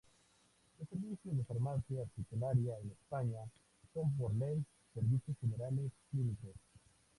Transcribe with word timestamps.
Los 0.79 0.89
servicios 0.89 1.37
de 1.37 1.43
farmacia 1.43 2.01
hospitalaria, 2.01 2.73
en 2.79 2.89
España, 2.89 3.41
son, 3.93 4.11
por 4.17 4.33
Ley, 4.33 4.57
Servicios 4.95 5.37
Generales 5.39 5.91
Clínicos. 6.09 6.55